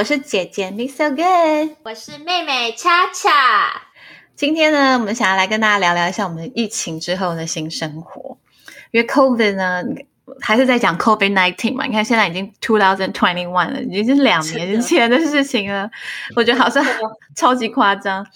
[0.00, 1.76] 我是姐姐 Miss So Good。
[1.84, 3.82] 我是妹妹恰恰。
[4.34, 8.38] 今天呢，我们想要来跟大家聊聊一下我们疫情之后的新生活。
[8.92, 9.84] 因为 COVID 呢，
[10.40, 11.84] 还是在讲 COVID nineteen 嘛。
[11.84, 15.90] 你看现在已经 two thousand twenty one 了，已经是两年前的事情了。
[16.34, 16.82] 我觉得好像
[17.36, 18.26] 超级夸张。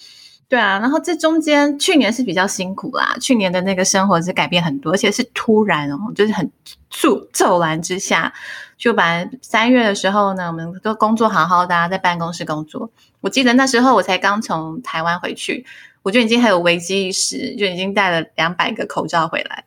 [0.47, 6.47] 对啊，然后这中间去年是比较辛苦啦，去年的那个生活是改变很多，而且是突然哦，就是很
[6.91, 8.31] 骤骤然之下，
[8.77, 12.89] 就本来三月的时候呢，我们都工作好好的、啊，在办公室工作。
[13.21, 15.65] 我记得那时候我才刚从台湾回去，
[16.03, 19.63] 我就已经很有危机意识，就已经带了两百个口罩回来。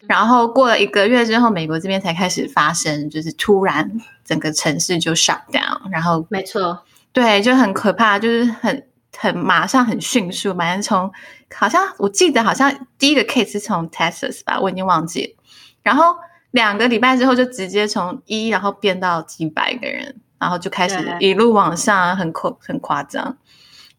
[0.00, 3.90] 然后过了一个月之后，美国这边才开始发生，就是突然
[4.24, 8.86] 整个城市就 shut down，然后没错，对，就很可怕，就是很。
[9.18, 11.12] 很马上很迅速，反正从
[11.54, 15.42] 好像我记得好像第一个 case 是从 Texas 吧，我已经忘记了。
[15.82, 16.16] 然后
[16.52, 23.36] 两个礼拜之后就直接从一，然后变到几百个人，然后就开始一路往上，很夸很夸张。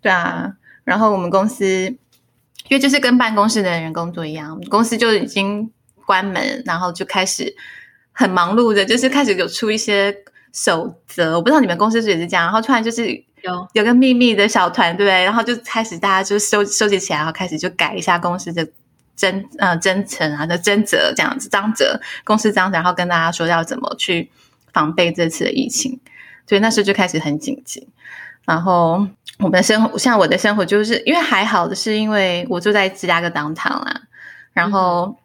[0.02, 1.98] 对啊，然后我们公司因
[2.72, 5.70] 为就是跟办公室的人工作一样，公司就已经
[6.06, 7.54] 关门，然后就开始
[8.12, 10.16] 很忙碌的，就是开始有出一些
[10.52, 11.36] 守则。
[11.36, 13.24] 我不知道你们公司是不是这样，然后突然就是。
[13.44, 18.66] 有有个秘密的小团队，然后就开始大家就收收集起来，然后开始就改一下公司的
[19.16, 24.30] 真呃真诚啊的真则这样子章则公司章，然后跟大家说要怎么去
[24.72, 26.00] 防备这次的疫情，
[26.48, 27.88] 所以那时候就开始很紧急。
[28.46, 29.08] 然后
[29.40, 34.02] 我们的生活，像我的生活，就是因为还好的是因为我住在芝加哥 downtown 啦，
[34.54, 35.18] 然后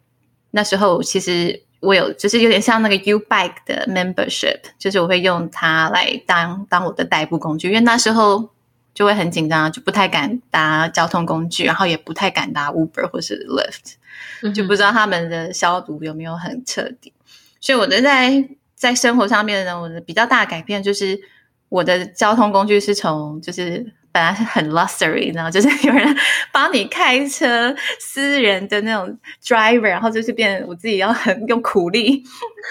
[0.51, 1.63] 那时候其实。
[1.81, 8.51] 我有，就是有点像那个 U Bike 的 membership，就是我会用它来当当我的代步工具，因为那时候
[8.99, 17.13] 就会很紧张，就不太敢搭交通工具，然后也不太敢搭 Uber 或是 Lyft，就不知道他们的消毒有没有很彻底。
[17.61, 21.21] 所以我的在在生活上面呢，我的比较大的改变就是
[21.69, 23.93] 我的交通工具是从就是。
[24.11, 26.17] 本来是很 luxury，然后就是有人
[26.51, 32.25] 帮你开车，私人的那种 driver，然后就是变我自己要很用苦力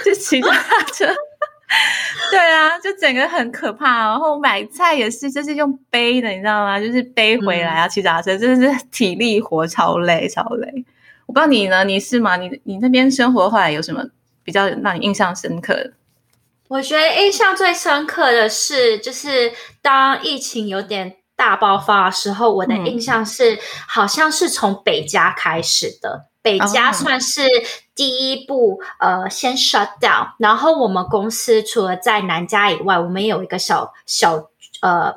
[0.03, 0.49] 就骑大
[0.91, 1.05] 车，
[2.31, 3.99] 对啊，就整个很可怕。
[3.99, 6.79] 然后买菜也是，就是用背的，你知道吗？
[6.79, 10.85] 就是背回来啊，骑脚踏车，真的是体力活，超累，超累。
[11.25, 12.37] 我不知道你呢，你是吗？
[12.37, 14.03] 你你那边生活后来有什么
[14.43, 15.93] 比较让你印象深刻的？
[16.69, 19.51] 我觉得印象最深刻的是，就是
[19.81, 21.17] 当疫情有点。
[21.37, 26.25] 大爆发的时候，我的印象是，嗯、好像是从北加开始的。
[26.41, 27.43] 北加算是
[27.97, 30.29] 第一步，呃，先 shut down。
[30.37, 34.49] 然后我们公司除了在南加以外，我们也有一个小小
[34.81, 35.13] 呃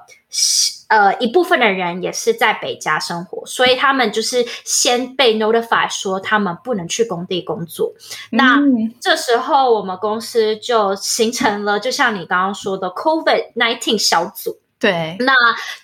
[0.89, 7.93] 呃一部分的人也是在北加生活，所以他们就是先被 notify 说他们不能去工地工作。
[8.31, 14.57] 那、嗯、这时候我们公司就形成了，就像你刚刚说的 COVID nineteen 小组。
[14.81, 15.35] 对，那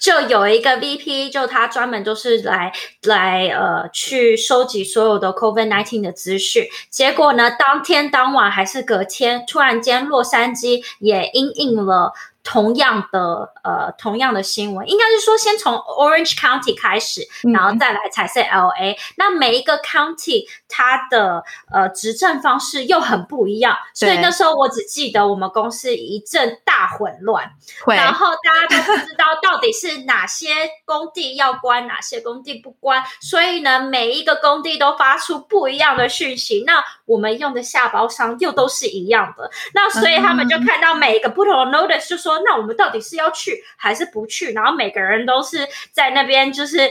[0.00, 6.64] 就有一个 VP，就他专门就是来来呃去收集所有的 COVID nineteen 的资讯。
[6.88, 12.14] 结果呢，当天当晚还是隔天，突然间洛杉矶也因应了
[12.46, 18.96] 同样的呃同样的新闻，应该是说先从 Orange County 开始，然后再来彩色 LA、嗯。
[19.16, 21.42] 那每一个 county 它的
[21.72, 27.50] 呃执政方式又很不一样，所以那时候我只记得我们公司一阵大混乱，
[27.88, 30.46] 然后大家都不知道到底是哪些
[30.84, 36.62] 工地要关，哪些工地不关，所以呢，每一个工地都发出不一样的讯息。
[36.64, 42.35] 那我们用的下包商又都是一样的，那所以他们就看到每一个不同的 notice 就说。
[42.44, 44.52] 那我们到底是要去还是不去？
[44.52, 46.90] 然后每个人都是在那边，就是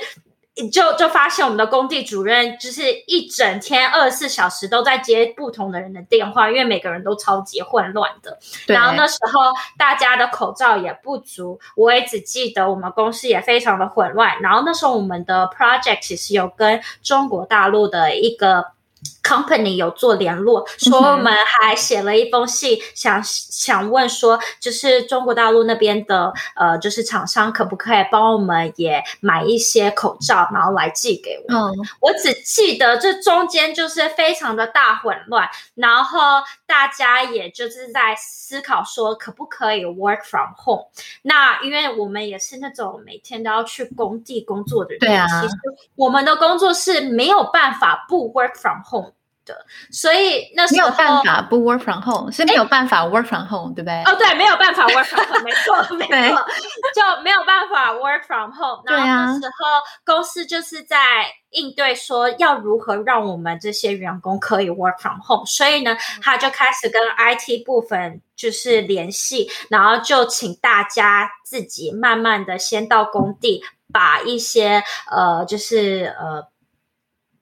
[0.71, 8.37] 就就发现我们的工地主任就是一整天二十四小时都在接不同的人的电话，因为每个人都超级混乱的。
[8.67, 14.39] 然后那时候大家的口罩也不足，我也只记得我们公司也非常的混乱。
[14.41, 18.74] 然后那时候我们的 project 其实有跟中国大陆的一个。
[19.23, 31.53] Company 有做联络，说我们还写了一封信，想想问说，就是中国大陆那边的呃，就是厂商可不可以帮我们也买一些口罩，然后来寄给我。
[31.53, 36.19] 嗯，我只记得这中间就是非常的大混乱，然后
[36.67, 40.85] 大家也就是在思考说，可不可以 work from home？
[41.23, 45.53] 那因为我们也是那种每天都要去工地工作的人，对啊，其实
[45.95, 48.94] 我们的工作是没有办法不 work from home。
[49.45, 54.01] 的，所以那时候没有办法不 work from home，是没有办法 work from home，对不对？
[54.03, 56.45] 哦，对，没有办法 work from home，没错， 没错，
[56.95, 73.63] 就没有办法 work from home，然后那时候公司就是在应对说要如何让我们这些员工可以 work from home，所以呢，他就开始跟 IT 部分就是联系，然后就请大家自己慢慢的先到工地，
[73.93, 76.47] 把一些呃，就是呃。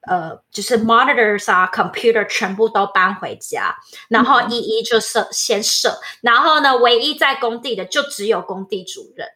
[0.06, 3.76] 呃，就是 monitors 啊，computer 全部都搬回家，
[4.08, 9.26] 然后一一就设先设，然后呢，唯一在工地的就只有工地主任，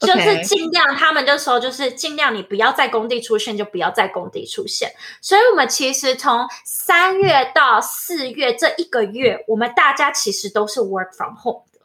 [0.00, 4.92] 就是尽量他们就说，就是尽量你不要在工地出现，就不要在工地出现。
[5.20, 11.80] 所以，我们其实从三月到四月这一个月，我们大家其实都是 work from home 的。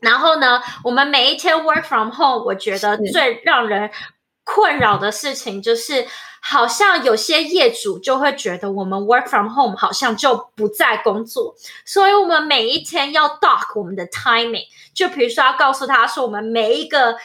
[0.00, 3.90] 然后呢，我们每一天 work from home，我觉得最让人
[4.46, 6.06] 困扰的事情就是。
[6.48, 14.62] 好像有些业主就会觉得我们 work from home 好像就不在工作，所以我们每一天要 dock 我们的 timing，
[14.94, 17.16] 就比如说要告诉他说我们每一个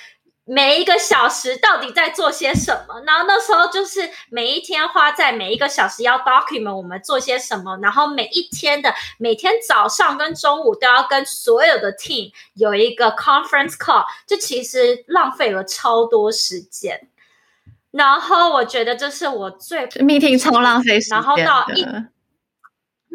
[0.53, 17.07] 每一个小时到底在做些什么，然后那时候就是每一天花在每一个小时要 document 我们做些什么，然后每一天的每天早上跟中午都要跟所有的 team 有一个 conference call，就其实浪费了超多时间。
[17.92, 21.86] 然后我觉得这是我最 meeting 超浪费时间，然后到一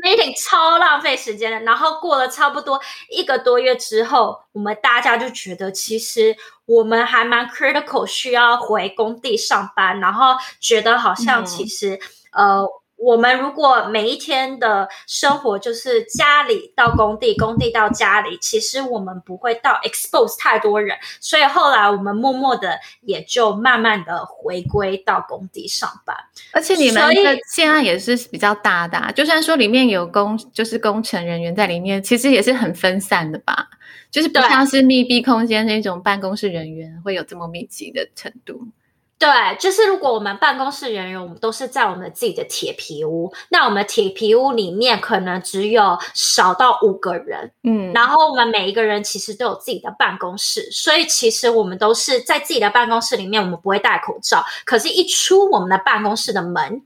[0.02, 1.60] meeting 超浪费时间的。
[1.60, 9.98] 然后过了差不多一个多月之后，我们大家就觉得其实我们还蛮 critical，需要回工地上班。
[10.00, 11.98] 然后觉得好像其实
[12.32, 12.66] 呃。
[12.96, 26.16] 我们如果每一天的生活就是家里到工地，工地到家里，其实我们不会到 expose 太多人，所以后来我们默默的也就慢慢的回归到工地上班。
[26.52, 33.68] 而且你们的现在也是比较大的，就算说里面有工，就是工程人员在里面，其实也是很分散的吧？
[34.10, 38.68] 就是不像是密闭空间那种办公室人员会有这么密集的程度。
[39.18, 39.28] 对，
[39.58, 56.82] 就是如果我们办公室人员，我们都是在我们自己的铁皮屋，那我们铁皮屋里面可能只有少到五个人，嗯，然后我们每一个人其实都有自己的办公室，所以其实我们都是在自己的办公室里面，我们不会戴口罩，可是，一出我们的办公室的门。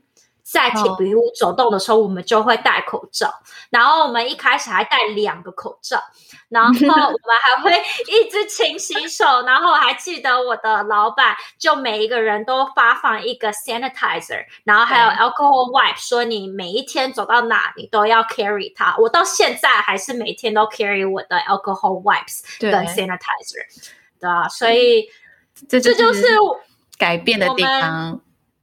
[0.51, 3.33] 在铁皮屋走动的时候，我们就会戴口罩。
[3.69, 6.03] 然后我们一开始还戴两个口罩，
[6.49, 9.43] 然后我们还会一直勤洗手。
[9.43, 18.97] 然后还记得我的老板就每一个人都发放一个 sanitizer，然后还有 alcohol wipe，说你每一天走到哪你都要 carry 它。
[18.97, 23.63] 我到现在还是每天都 carry 我的 alcohol wipes 跟 sanitizer，
[24.19, 25.07] 对啊，所以
[25.69, 26.27] 这这就是
[26.97, 28.19] 改变的地方。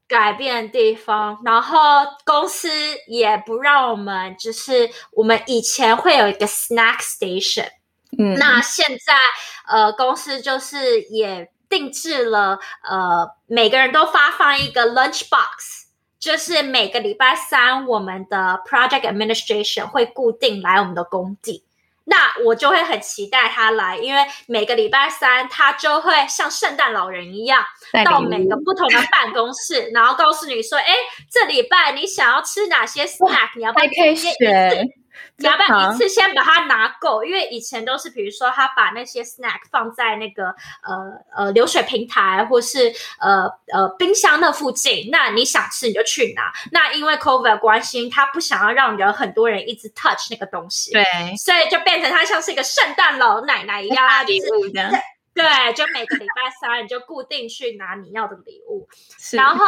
[0.08, 1.78] 改变地方，然后
[2.24, 2.70] 公司
[3.06, 7.68] 也不让我们，就是我们以前会有一个 snack station，
[8.18, 9.14] 嗯，那现在
[9.68, 21.64] 呃公司就是也定制了，呃每个人都发放一个 lunch box，就是每个礼拜三我们的 project administration 会固定来我们的工地。
[22.08, 27.62] 那我就会很期待他来，因为每个礼拜三他就会像圣诞老人一样，
[28.04, 30.94] 到每个不同的办公室，然后告诉你说：“哎，
[31.30, 33.50] 这礼拜你想要吃哪些 snack？
[33.56, 34.32] 你要不要可以选？”
[35.36, 37.24] 你要不要一次先把它拿够？
[37.24, 40.48] 因为以前都是，比如说他把那些 snack 放在那个
[40.82, 45.08] 呃呃流水平台，或是呃呃冰箱那附近。
[45.10, 46.52] 那你想吃你就去拿。
[46.72, 51.04] 那因为 COVID 关心，他不想要让有很多人一直 touch 那个东西，对，
[51.36, 54.90] 所以就变成他像是一个圣诞老奶奶一样，礼物这样。
[55.38, 58.88] 对，就每个礼拜三你就固定去拿你要的礼物。
[59.30, 59.64] 然后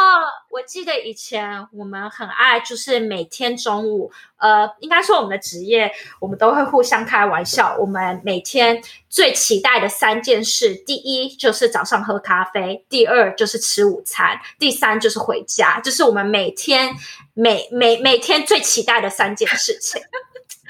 [0.49, 7.77] 我记得以前我们很爱，就是每天中午，呃，应该说我们的职业，我们都会互相开玩笑。
[7.79, 16.93] 我们每天最期待的三件事，第一就是早上喝咖啡，第二就是吃午餐，第三就是回家，就是我们每天
[17.33, 20.01] 每每每天最期待的三件事情。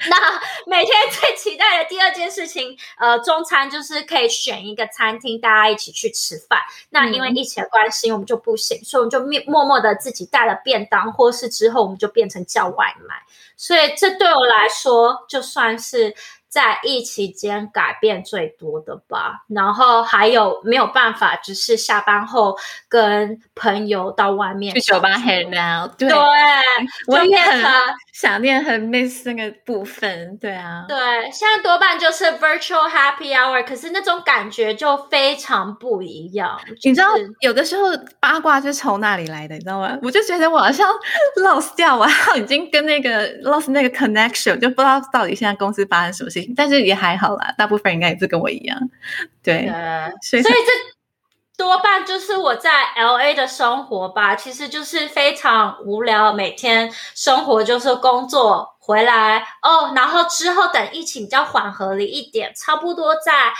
[0.10, 6.58] 那每天最期待的第二件事情，呃，中餐就是可以选一个餐厅，大家一起去吃饭。
[6.90, 13.14] 那因为疫情的关系，我们就不行，所以我们就默默默的自己带了便当，或是之后我们就变成叫外卖。
[13.56, 16.14] 所以这对我来说，就算是。
[16.52, 22.58] 在疫期间改变最多的吧，然后还有没有办法，只是下班后
[22.90, 25.96] 跟朋友到外面去酒吧 hang out。
[25.96, 26.10] 对，
[27.06, 27.62] 我也很
[28.12, 30.36] 想念和 miss 那个部分。
[30.38, 30.96] 对啊，对，
[31.32, 36.60] 现在多半就是 virtual happy hour，可是那种感觉就非常不一样。
[36.84, 37.08] 你知道，
[37.40, 37.84] 有的时候
[38.20, 39.98] 八卦是从那里来的，你知道吗？
[40.02, 40.88] 我就觉得我好像
[41.42, 46.52] lost 掉，我已经跟那个 lost 那个 connection，就不知道到底现在公司发生什么事情。
[46.54, 48.78] 但是也还好啦，大部分应该也是跟我一样，
[49.42, 49.66] 对，
[50.22, 50.50] 所以这
[51.56, 63.52] 多半就是我在 L A 的生活吧，其实就是非常无聊，每天生活就是工作回来哦，然后之后等疫情比较缓和了一点，差不多在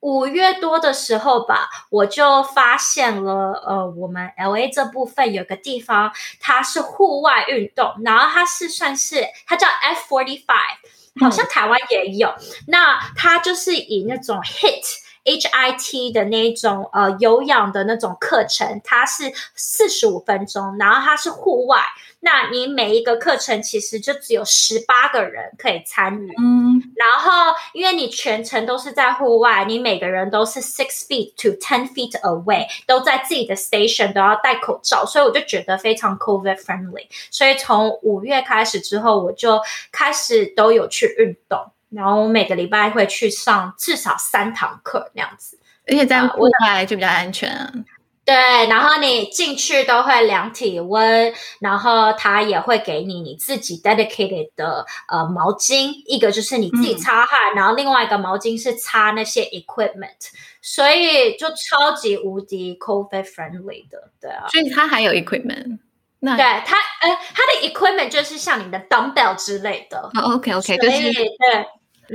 [0.00, 12.34] 五月多的时候吧，我就发现了，呃，我们 L A 这部分有个地方，它是户外运动，然后它是算是它叫 F forty five，好像台湾也有，
[12.68, 15.02] 那它就是以那种 hit。
[15.24, 21.78] H I T 的那种呃有氧的那种课程，它是四十五分钟，然后它是户外。
[22.24, 37.08] 那你每一个课程其实就只有十八个人可以参与，嗯，然后因为你全程都是在户外，你每个人都是 six feet to ten feet away，都在自己的 station 都要戴口罩，所以我就觉得非常 COVID friendly。
[37.28, 39.60] 所以从五月开始之后，我就
[39.90, 41.72] 开始都有去运动。
[41.94, 47.84] 然后我每个礼拜会去上至少三堂课那样子，而且在户外就比较安全。
[48.24, 48.34] 对，
[48.68, 60.30] 然后你进去都会量体温，然后他也会给你你自己 dedicated 的呃毛巾，一个就是你自己擦汗，然后另外一个毛巾是擦那些 equipment，
[60.60, 64.46] 所以就超级无敌 COVID friendly 的，对啊。
[64.46, 65.80] 所以它还有 equipment。
[66.20, 70.08] 那对它，呃，它的 equipment 就是像你的 dumbbell 之类的。
[70.22, 71.66] OK OK，就是对。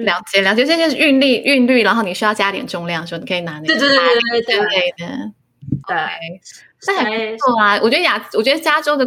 [0.04, 5.32] 了解了解，这就是韵律韵律，然后你需要加点重量的时候，你可以拿那个对对对对对对的。
[5.86, 5.96] 对，
[6.80, 7.80] 这还不错啊。
[7.82, 9.06] 我觉得亚，我觉得加州的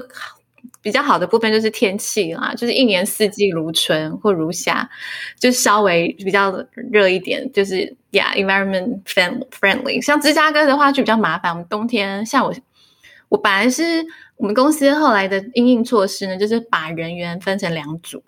[0.83, 4.89] 比较好的部分就是天气啦，就是一年四季如春或如夏，
[5.39, 6.53] 就稍微比较
[6.91, 10.03] 热一点，就是呀，environment friendly。
[10.03, 12.55] 像芝加哥的话就比较麻烦，我们冬天像我，
[13.29, 14.05] 我本来是
[14.37, 18.23] 我们公司后来的应应措施呢，就是把人员分成两组。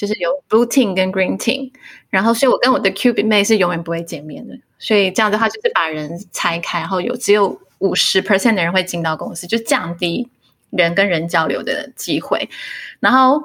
[0.00, 1.70] 就是有 blue team 跟 green team，
[2.08, 10.30] 然后所以我跟我的 Q B 妹是永远不会见面的，所以这样的话就是把人拆开，然后有只有五十 percent 的人会进到公司，就降低
[10.70, 12.48] 人跟人交流的机会，
[13.00, 13.44] 然后。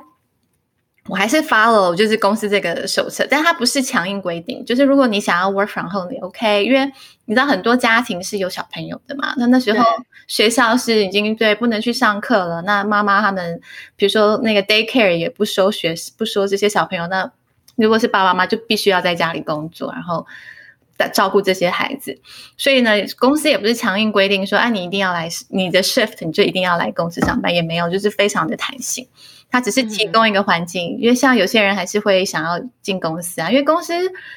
[1.08, 4.66] 我还是 follow 就是公司这个手册，但它不是强硬规定。
[4.66, 6.92] 就是如果你想要 work from home，你 OK，因为
[7.25, 9.34] 你知道很多家庭是有小朋友的嘛。
[9.38, 9.84] 那那时候
[10.27, 13.60] 学校是已经对不能去上课了，那妈妈他们
[13.96, 17.08] 比如说那个 daycare 也不收学，不收这些小朋友。
[17.08, 17.32] 那
[17.75, 20.25] 如果是爸爸妈妈，就必须要在家里工作，然后
[21.13, 22.22] 照顾这些孩子。
[22.55, 29.08] 所以呢，公司也不是强硬规定说，哎，你一定要来你的 shift，你就一定要来公司上班，也没有，就是非常的弹性。
[29.56, 33.94] 它只是提供一个环境，因为像有些人还是会想要进公司啊，因为公司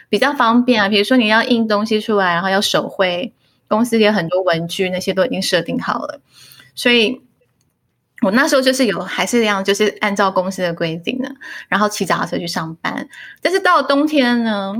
[0.08, 0.88] 比较方便啊。
[0.88, 3.32] 比如说你要印东西出来，然后要手绘，
[3.66, 6.20] 公司有很多文具，那些都已经设定好了。
[6.76, 7.20] 所以
[8.22, 11.28] 我那时候就是有还是这样，就是按照公司的规定呢，
[11.66, 13.08] 然后骑脚踏车去上班。
[13.42, 14.72] 但是到了冬天呢，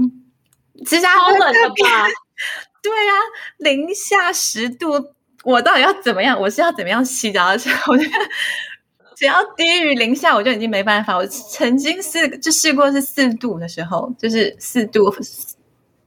[0.87, 2.07] 芝加哥冷了吧？
[2.81, 3.13] 对啊，
[3.57, 6.39] 零下十度，我到底要怎么样？
[6.41, 7.71] 我是要怎么样骑脚踏车？
[7.91, 8.13] 我觉得。
[9.19, 11.17] 只要低于零下，我就已经没办法。
[11.17, 15.13] 我曾经试就试过是四度的时候，就是四度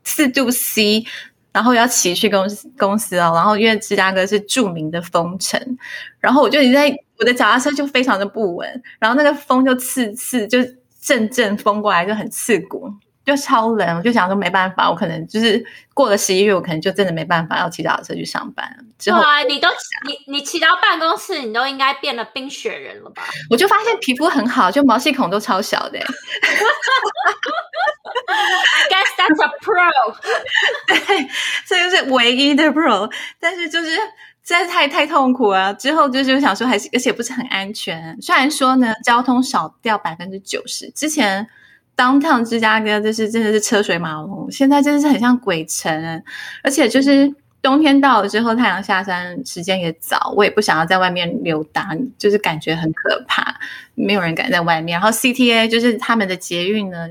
[0.05, 1.03] 四度 C，
[1.51, 3.33] 然后要骑去公公司哦。
[3.35, 5.59] 然后因为芝加哥是著名的风城，
[6.21, 6.89] 然后我就已经在
[7.19, 10.59] 我的脚踏车就非常的不稳，然后那个风就刺刺，就
[11.01, 12.89] 阵阵风过来就很刺骨。
[13.35, 18.77] 就超冷，我就想说没办法，我可能就是过了十一月，我可能就真的没办法要骑脚踏车去上班。
[18.99, 19.67] 之后你都
[20.05, 23.23] 你你骑到办公室，你都应该变了冰雪人了吧？
[23.49, 25.99] 我就发现皮肤很好，就毛细孔都超小的。
[28.27, 30.15] I guess that's a pro。
[30.87, 31.29] 对，
[31.65, 33.11] 这就是唯一的 pro。
[33.39, 33.99] 但是就是实
[34.43, 35.71] 在太太痛苦啊！
[35.73, 38.17] 之后就是想说，还是而且不是很安全。
[38.21, 41.47] 虽然说呢，交通少掉百分之九十，之前。
[42.01, 46.23] 当趟芝加哥就是真的是车水马龙，现在真的是很像鬼城，
[46.63, 47.31] 而且就是
[47.61, 53.55] 冬天到了之后，太阳下山时间也早，我也不想要在外面溜达，就是感觉很可怕，
[53.93, 54.99] 没有人敢在外面。
[54.99, 57.07] 然后 CTA 就是他们的捷运呢，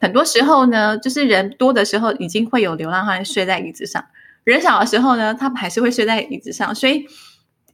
[0.00, 4.02] 很多时候呢，就是人多的时候已经会有流浪汉睡在椅子上，
[4.44, 7.06] 人少的时候呢，他们还是会睡在椅子上，所以。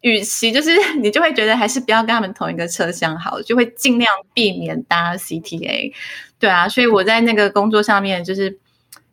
[0.00, 5.92] 与其就是 你就会觉得还是不要跟他们同一个车厢好，就会尽量避免搭 CTA，
[6.38, 8.58] 对啊，所以我在那个工作上面就是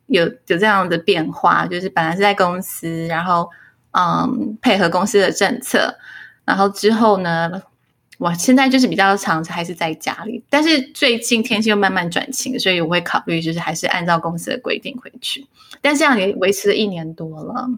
[0.06, 3.50] 有有这样的变化，就是本来是在公司，然后
[3.90, 5.96] 嗯配合公司的政策，
[6.44, 7.62] 然后之后呢，
[8.18, 15.44] 我现在就是比较长还是在家里，但是最近天气又慢慢转晴，所以我会考虑就是还是按照公司的规定回去，
[15.82, 17.68] 但这样也维持了一年多了。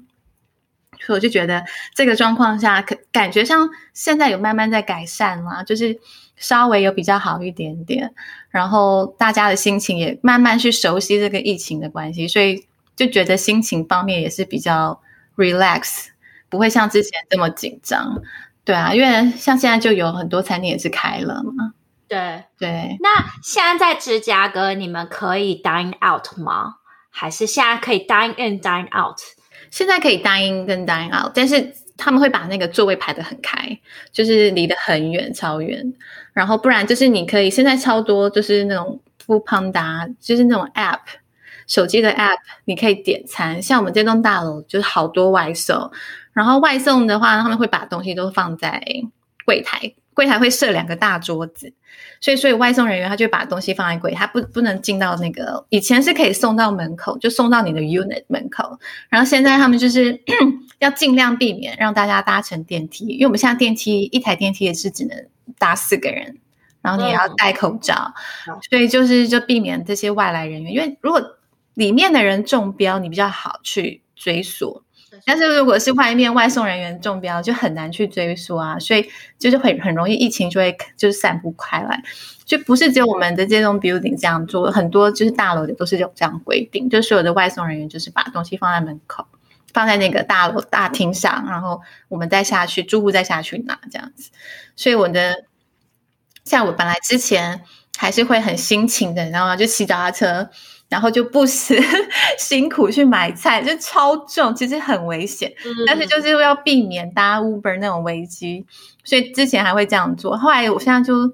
[1.01, 1.65] 所以我就觉得
[1.95, 5.99] 这个状况下，可感觉上现在有慢慢在改善啦，就是
[6.37, 8.13] 稍微有比较好一点点，
[8.51, 15.01] 然后大家的心情也慢慢去熟悉这个疫情的关系，所以就觉得心情方面也是比较
[15.37, 16.07] relax，
[16.49, 18.21] 不会像之前这么紧张。
[18.65, 21.73] 对啊，因为像现在就有很多餐厅也是开了嘛。
[22.07, 26.77] 对对，那现在在芝加哥，你们可以 dine out 吗？
[27.11, 29.19] 还是现在可以 dine in dine out？
[29.71, 33.79] 现在可以 dine 跟 dine out，但是他们会把那个座位排得很开，
[34.13, 35.93] 就是离得很远，超远。
[36.33, 41.01] 然后不然就是你可以现在超多，就是那种 Food Panda，就是那种 app，
[41.67, 43.61] 手机的 app，你可以点餐。
[43.61, 45.91] 像我们这栋大楼就是好多外送，
[46.33, 48.81] 然后外送的话，他们会把东西都放在
[49.45, 49.93] 柜台。
[50.19, 51.73] 柜台会设两个大桌子，
[52.21, 55.65] 所以所以外送人员他就把东西放在柜，他不不能进到那个。
[55.69, 58.81] 以前是可以送到门口，就送到你的 unit 门口。
[59.09, 60.21] 然后现在他们就是
[60.81, 66.37] 要尽量避免让大家搭乘电梯，因为我们现在电梯一台电梯也是只能搭四个人，
[66.83, 68.13] 然后你也要戴口罩，
[68.69, 70.73] 所以就是就避免这些外来人员。
[70.73, 71.23] 因为如果
[71.75, 74.83] 里面的人中标，你比较好去追索。
[75.25, 79.09] 但是如果是外面外送人员中标，就很难去追溯啊，所以
[79.39, 82.03] 就是很很容易疫情就会就是散布开来，
[82.45, 89.27] 就不是只有我们的这种 building 这样做，很多就是大楼的都是有这样规定，就所有的外送人员就是把东西放在门口，
[89.73, 94.31] 放在那个大楼大厅上，然后我们再下去，住户再下去拿这样子。
[94.77, 95.45] 所以我的
[96.45, 97.63] 像我本来之前
[97.97, 99.57] 还是会很辛勤的，你知道吗？
[99.57, 100.51] 就骑脚踏车。
[100.89, 101.79] 然后就不时
[102.39, 105.53] 辛苦去买菜，就超重，其实很危险。
[105.87, 108.65] 但是就是要避免搭 Uber 那种危机，
[109.05, 110.37] 所以之前还会这样做。
[110.37, 111.33] 后来我现在就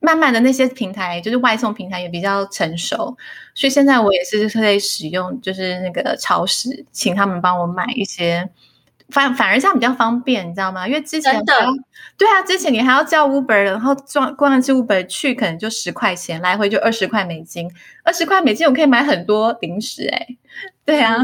[0.00, 3.16] 慢慢的那些平台，就是外送平台也比较成熟，
[3.54, 8.50] 所以现在我也是会使用，就是那个超市，请他们帮我买一些。
[9.08, 10.86] 反反而这样比较方便，你知道吗？
[10.88, 11.42] 因为之前
[12.16, 17.70] 对啊，之前你还要叫 Uber，然后装光一次 Uber 去，可能就十块钱，来回就二十块美金。
[18.02, 20.26] 二十块美金我可以买很多零食，哎，
[20.84, 21.16] 对啊，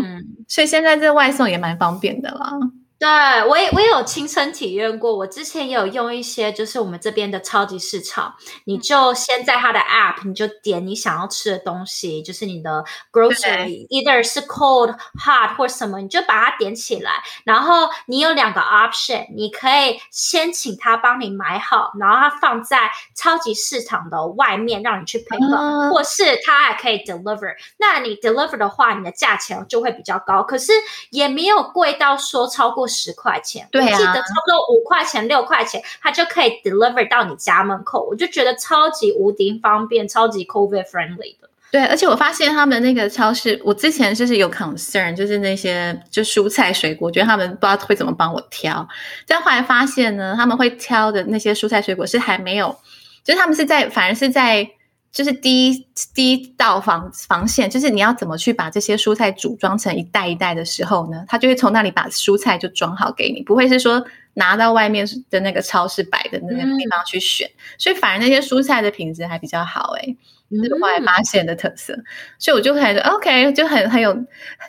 [0.48, 2.58] 所以现在这外送也蛮方便的啦。
[3.00, 3.08] 对
[3.48, 8.34] 我也我也有亲身体验过，我之前也有用一些，就是我们这边的超级市场，
[8.64, 27.54] 你就先在它的 app，你就点你想要吃的东西，就是你的 grocery，either 是 cold hot 或什么，你就把它点起来，然后你有两个 option，你可以先请他帮你买好，然后他放在超级市场的外面让你去 pick up，或是他还可以 deliver。
[27.78, 30.74] 那你 deliver 的话，你的价钱就会比较高，可是
[31.08, 32.89] 也没有贵到说超过。
[32.90, 38.06] 十块钱，对啊，记得差不多五块钱、六块钱，它就可以 deliver 到你家门口。
[38.10, 41.48] 我就觉得超级无敌方便，超级 COVID friendly 的。
[41.70, 48.86] 对，而且我发现他们那个超市，我之前就是有 concern，就是那些就蔬菜水果，觉得他们不知道会怎么帮我挑。
[49.26, 52.76] 但后来发现呢，他们会挑的那些蔬菜水果是还没有，
[53.24, 54.68] 就是他们是在，反而是在。
[55.12, 61.24] 就是第一第一道防防线，就是你要怎么去把这些蔬菜组装成一袋一袋的时候呢？
[61.26, 70.16] 他就会从那里把蔬菜就装好给你，不会是说拿到外面的那个超市摆的那个地方去选，所以反而那些蔬菜的品质还比较好哎，
[70.50, 71.94] 这是后来发现的特色，
[72.38, 74.16] 所以我就开始 OK，就很很有，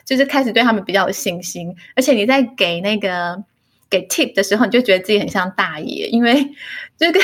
[0.04, 3.44] 就是开始对他们比较有信心，而且你在给那个。
[3.92, 6.34] 给 tip 的时候，你就觉得自己很像大爷，因为
[6.96, 7.22] 就跟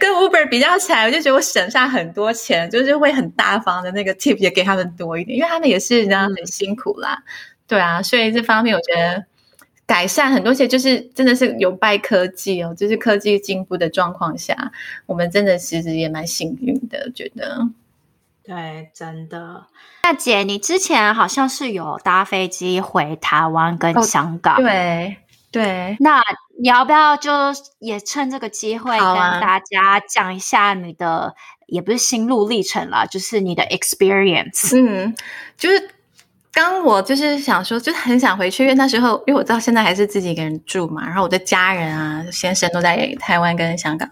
[0.00, 7.22] 跟 Uber 比较起来，我就觉得我省下很多钱，就是会很大方的那个 tip 也给他们多一点，因为他们也是人家很辛苦啦，
[7.68, 9.24] 对啊，所以这方面我觉得
[9.86, 14.72] 改善很多些，就是真的是有拜科技哦，就是科技进步的状况下，
[15.04, 17.68] 我们真的其实也蛮幸运的，觉得
[18.44, 19.66] 对，真的。
[20.02, 25.18] 那姐，你之前好像是有搭飞机回台湾跟香港，对。
[25.52, 26.22] 对，那
[26.58, 27.30] 你要不要就
[27.78, 31.34] 也趁这个机会跟大家讲一下你的，
[31.66, 34.74] 也不是心路历程了，就是你的 experience。
[34.74, 35.14] 嗯，
[35.58, 35.90] 就是
[36.50, 44.10] 刚我就是想说，就很想回去，因为那时候，因为我知道现在还是自己一个人住嘛，然后我的家人啊、先生都在台湾跟香港，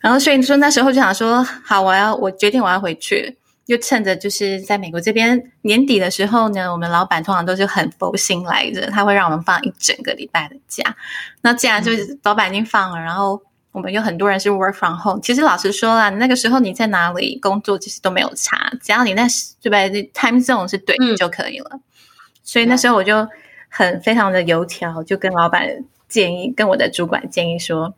[0.00, 3.36] 然后所以说那时候就想说，好，我要我决定我要回去。
[3.68, 10.96] 就趁着就是在美国这边年底的时候呢，我们老板通常都是很佛心来着，他会让我们放一整个礼拜的假。
[11.42, 13.38] 那既然就是老板已经放了，然后
[13.72, 15.20] 我们有很多人是 work from home。
[15.20, 19.26] 其实老实说啦，那个时候你在哪里工作其实都没有差，只要你那
[19.60, 21.78] 对不对？time zone 是对就可以了。
[22.42, 23.28] 所以那时候我就
[23.68, 25.68] 很非常的油条，就跟老板
[26.08, 27.94] 建议，跟我的主管建议说，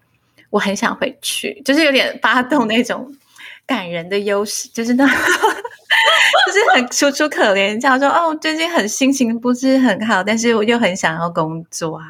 [0.51, 3.15] 我很想回去，就是有点发动那种。
[3.71, 5.13] 感人的优势就是那，就
[6.53, 12.03] 是很楚楚可怜，样说哦，最近很心情不是很好，但是我又很想要工作啊，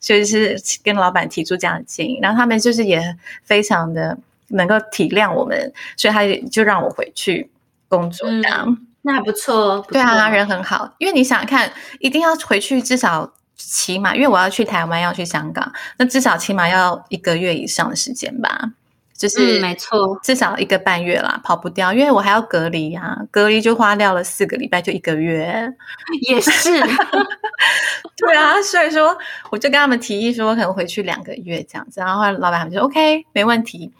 [0.00, 7.48] 所以是跟老板提出这样的建议，然后他们就是也非常的能够体谅我们，所以他就让我回去
[7.86, 18.72] 工作这样，那还不错，对啊，人很好，因为你想看，一定要回去至少起码因为我要去台湾，要去香港，那至少起码要一个月以上的时间吧。
[19.16, 25.72] 就是没错，至少一个半月啦，跑不掉，因为我还要隔离呀，隔离就花掉了四个礼拜，就一个月，
[26.28, 26.70] 也是，
[28.16, 29.16] 对啊，所以说
[29.50, 33.92] 我就跟他们提议说，可能回去两个月这样子，然后老板他们就 OK，没问题。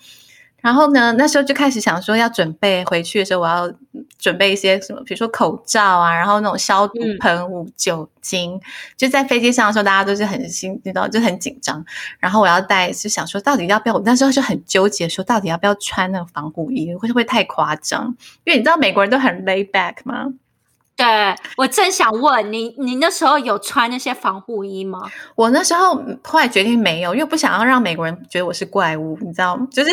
[0.64, 3.70] 然后呢，那时候就开始想说要准备回去的时候，我要
[4.18, 8.58] 准备一些什么，比如说口罩啊，然后那种消毒喷雾、酒精。
[8.96, 11.84] 就在飞机上的时候，大家都是很心，你知道，就很紧张。
[12.18, 13.94] 然后我要带，就想说到底要不要？
[13.94, 18.16] 我那时候就很纠结，说到底要不要穿那个防护衣，会不会太夸张？
[18.44, 20.32] 因为你知道美国人都很 lay back 吗？
[20.96, 21.06] 对
[21.56, 25.10] 我正想问你，你那时候有穿那些防护衣吗？
[25.34, 29.66] 我那时候后来决定没有，因为不想要让美国人觉得我是怪物，你知道吗？
[29.72, 29.90] 就是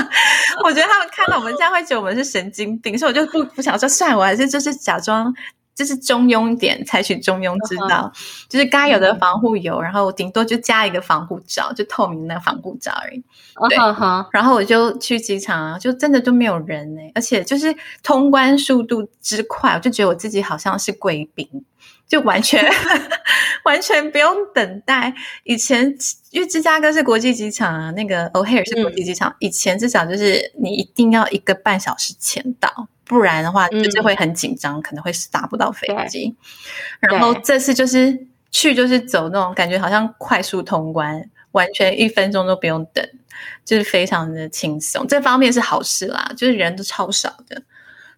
[0.64, 5.34] 我觉得他们看到我们这样会觉得我们是神经病，所以我就不不想说，算了我还是就是假装。
[5.74, 8.12] 就是中庸点，采取中庸之道，
[8.48, 13.22] 就是该有的防护油，然后顶多就加一个防护罩，就透明的防护罩而已。
[13.68, 13.76] 对，
[14.32, 21.48] 然后我就去机场啊，就真的就没有人呢，而且就是通关速度之快，我就觉得我自己好像是贵宾，
[22.06, 22.62] 就完全
[23.64, 25.14] 完全不用等待。
[25.44, 25.94] 以前
[26.30, 32.88] 因为芝加哥是国际机场啊，那个 O'Hare 是国际机场，以前至少就是你一定要一个半小时前到。
[33.10, 36.32] 不然的话，就是会很紧张，可能会打不到飞机。
[37.00, 38.16] 然后这次就是
[38.52, 43.04] 去，就是走那种感觉，好像快速通关，完全一分钟都不用等，
[43.64, 45.04] 就是非常的轻松。
[45.08, 47.60] 这方面是好事啦，就是人都超少的。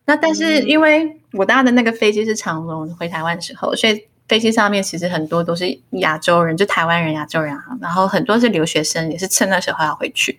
[0.05, 10.39] 那但是因为我搭的那个飞机是长龙回台湾的时候，所以飞机上面其实很多都是亚洲人，就台湾人、亚洲人然后很多是留学生，也是趁那时候要回去。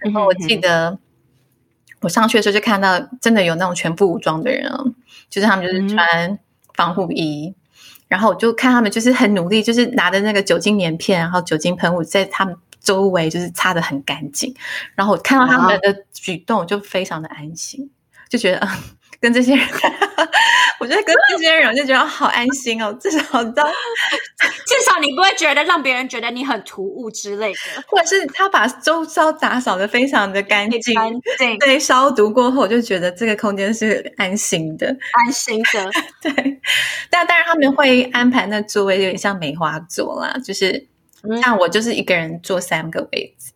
[0.00, 0.98] 然后我记得。
[2.00, 4.70] 我上去的时候就看到真的有那种全副武装的人，
[5.28, 6.38] 就是他们就是穿
[6.74, 7.54] 防护衣，
[8.08, 14.54] 然后我就看他们就是很努力，就是拿着那个酒精棉片，然后酒精喷雾在他们周围就是擦的很干净，
[14.94, 17.90] 然后我看到他们的举动就非常的安心，
[18.28, 18.66] 就觉得
[19.22, 19.66] 跟这些人。
[20.78, 23.60] 我觉得跟这些人我就觉得好安心哦，至少 至
[24.86, 35.90] 少你不会觉得让别人觉得你很突兀之类的，或者是他把周遭打扫的非常的干净，干净，对，消毒过后，我就觉得这个空间是安心的，安心的，
[36.22, 36.60] 对。
[37.10, 40.86] 但当然他们会安排那座位有点像梅花座啦，就是
[41.42, 43.52] 像我就是一个人坐三个位置，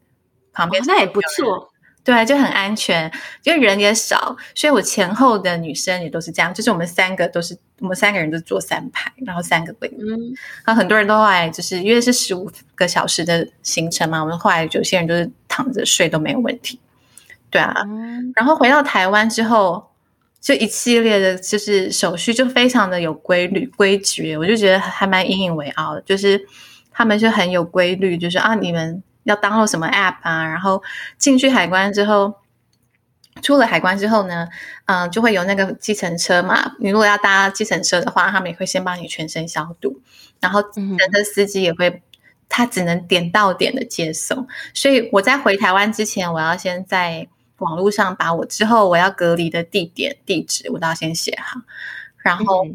[0.52, 1.70] 旁边那也不错。
[2.04, 3.10] 对，就很安全，
[3.44, 9.90] 因为人也少，所以我前后的女生也都是这样，就是我们三个都是，我们三个人都坐三排，然后三个位。
[9.98, 10.34] 嗯，
[10.66, 16.78] 然后很多人都后来就是因为是十五个小时的行程嘛，我们后来有些人都是躺着睡都没有问题。
[17.48, 17.74] 对啊，
[18.36, 19.82] 然后回到台湾之后，
[20.42, 26.46] 就一系列的就是手续就非常的有规律规矩，我就觉得还蛮引以为傲的，就是
[26.92, 29.02] 他们就很有规律，就是啊你们。
[29.24, 30.46] 要登录什么 App 啊？
[30.46, 30.82] 然后
[31.18, 32.34] 进去海关之后，
[33.42, 34.48] 出了海关之后呢，
[34.86, 36.76] 嗯，就会有那个计程车嘛。
[36.78, 40.00] 你如果要搭计程车的话，他们也会先帮你全身消毒，
[40.40, 42.02] 然后人的司机也会，
[42.48, 44.46] 他只能点到点的接送。
[44.72, 47.26] 所以我在回台湾之前，我要先在
[47.58, 51.60] 网络上把我之后我要隔离的地点地址，我都要先写好，
[52.18, 52.66] 然后。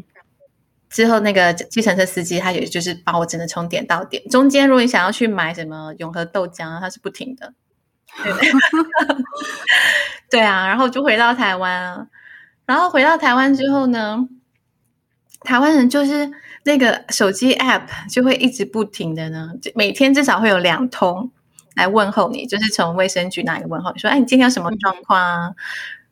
[0.90, 7.54] 之后，那个计程车司机他也就是把我只能从点到点，中间如果你想要去买什么永和豆浆，他是不停的。
[10.28, 12.08] 对啊，然后就回到台湾啊，
[12.66, 14.28] 然后回到台湾之后呢，
[15.42, 16.28] 台湾人就是
[16.64, 21.30] 那个手机 app 就会一直不停的呢，每天至少会有两通
[21.76, 25.52] 来问候你，就是从卫生局那里问候你说，哎，你今天有什么状况啊？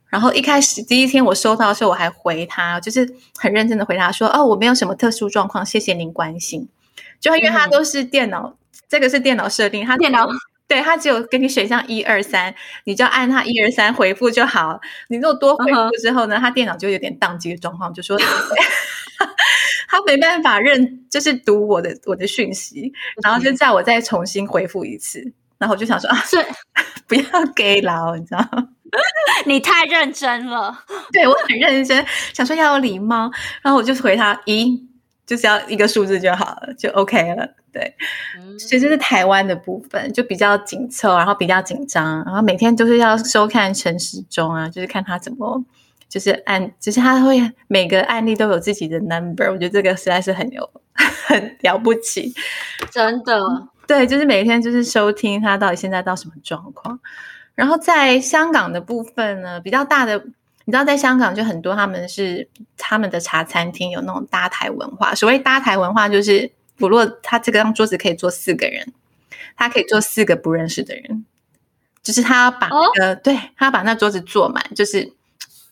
[0.08, 6.68] 然后一开始第一天我收到的时候，我还回他，就是很认真的回答说：“哦，我没有什么特殊状况，谢谢您关心。”
[7.20, 8.56] 就因为他都是电脑，
[8.88, 10.28] 这个是电脑设定，他电脑
[10.66, 14.80] 对他只有给你选项一二三，你就按他一二三回复就好。
[15.08, 18.16] 你如果多回复之后呢，他电脑就有点宕机的状况，就说
[19.88, 22.92] 他没办法认，就是读我的我的讯息，
[23.22, 25.32] 然后就叫我再重新回复一次。
[25.58, 26.36] 然后我就想说啊，是
[27.08, 27.22] 不要
[27.56, 28.48] 给老，你知道。
[29.46, 33.30] 你太认真了， 对我很认真，想说要有礼貌，
[33.62, 34.86] 然后我就回他一，
[35.26, 37.54] 就是要一个数字就好了，就 OK 了。
[37.70, 37.94] 对，
[38.58, 45.62] 所以这是台湾的部分，就比较紧凑，然后比较紧张，然后每天都是要收看陈时中啊，就是看他怎么，
[46.08, 50.68] 就是按，就是他会每个案例都有自己的 number，我觉得这个实在是很有
[51.26, 52.34] 很了不起，
[52.90, 53.38] 真的，
[53.86, 56.98] 对，就是每天就是收听他到底现在到什么状况。
[57.58, 60.16] 然后在香港的部分呢，比较大的，
[60.64, 65.12] 你知道，在香港就很多他们是他们的茶餐厅有那种搭台文化。
[65.12, 68.92] 所谓搭台文化，就是不落他这张桌子可以坐四个人，
[69.56, 71.24] 他可以坐四个不认识的人，
[72.00, 75.12] 就是他要把那个、对他要把那桌子坐满，就是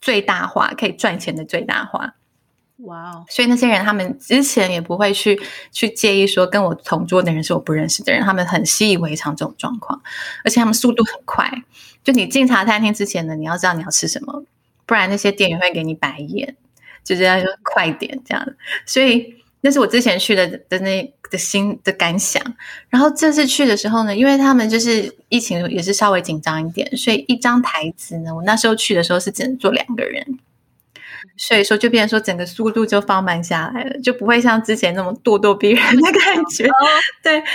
[0.00, 2.14] 最大化可以赚钱的最大化。
[2.84, 5.40] 哇哦，所以那些人他们之前也不会去
[5.72, 10.02] 去介意说跟我同桌的人是我不认识的人，他们很习以为常这种状况，
[10.44, 11.50] 而且他们速度很快。
[12.04, 14.44] 就你进茶餐厅之前呢，你要知道你要吃什么，
[14.84, 16.54] 不然那些店员会给你白眼，
[17.02, 18.46] 就是要说快点这样。
[18.84, 22.42] 所以那是我之前去的的那的心的感想。
[22.90, 30.38] 然后这次去的时候呢，因为他们就是疫情也是稍微紧张一点，所以一张台子呢，我那时候去的时候是只能坐两个人。
[31.36, 36.68] 所以说，就变成说整个速度就放慢下来了，就不会像之前那么咄咄逼人的感觉。
[37.22, 37.46] 对，就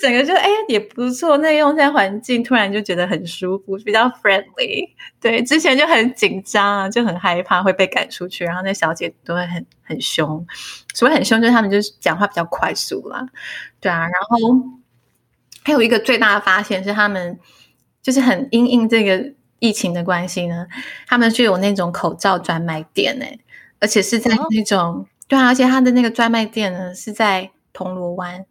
[0.00, 4.88] 整个就哎也不错，那用餐环境突然就觉得很舒服，比较 friendly。
[5.20, 10.46] 对，之前就很紧张啊，就很害怕会被赶出去，然后那小姐都会很很凶，
[10.94, 13.26] 所谓很凶就是他们就是讲话比较快速啦。
[13.80, 14.38] 对啊，然后
[15.64, 17.38] 还有一个最大的发现是他们
[18.02, 19.34] 就是很因应这个。
[19.58, 20.66] 疫情的关系呢，
[21.06, 23.38] 他们就有那种口罩专卖店哎，
[23.80, 28.46] 而且是在那种对啊，而且他的那个专卖店呢是在铜锣湾，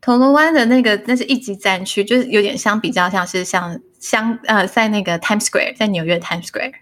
[0.00, 6.72] 铜锣湾的那个那是一级战区，就是有点像比较像是像像呃在那个 Times Square，在纽约 Times Square。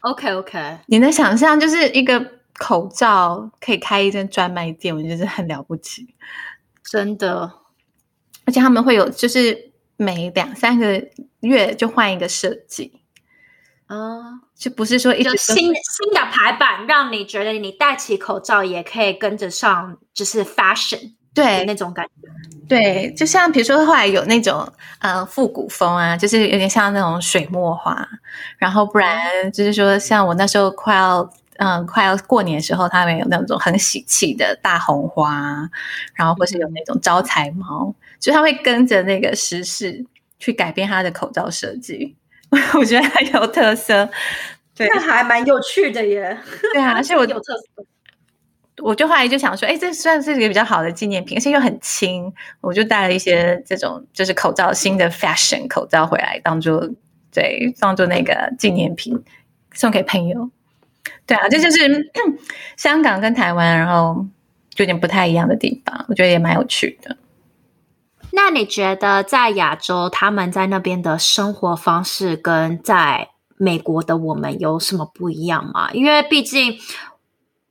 [0.00, 6.14] OK OK，你能想象就是一个口罩可以开一间专卖店，我觉得是很了不起，
[6.82, 7.52] 真的。
[8.44, 11.00] 而且他们会有就是每两三个
[11.40, 13.01] 月就换一个设计。
[13.86, 22.28] 啊，就不是说一直新新的排版，让你觉得你戴起口罩也可以跟着上，就是 fashion 对那种感觉。
[22.68, 24.66] 对，就像比如说后来有那种
[25.00, 28.08] 呃复古风啊，就是有点像那种水墨画。
[28.56, 35.68] 然后不然就是说，像我那时候快要嗯快要过年的时候，他们有那种很喜气的大红花，
[36.14, 40.06] 然后或是有那种招财猫，就他会跟着那个时事
[40.38, 42.16] 去改变他的口罩设计。
[42.78, 44.08] 我觉得很有特色，
[44.76, 46.36] 对，那还蛮有趣的耶。
[46.72, 47.84] 对啊，而且我 有特色，
[48.82, 56.88] 我就后来就想说，哎，这算是一个比较好的纪念品，而且又很轻，我就带了一些这种就是口罩新的 fashion 口罩回来，当做
[57.32, 59.18] 对，当做那个纪念品
[59.72, 60.50] 送给朋友。
[61.26, 62.10] 对啊，这就是
[62.76, 64.26] 香港跟台湾，然后
[64.76, 67.16] 有点不太一样的地方，我觉得也蛮有趣的。
[68.32, 75.90] 那你觉得在亚洲，他们在那边的生活方式跟在美国的我们有什么不一样吗？
[75.92, 76.78] 因为毕竟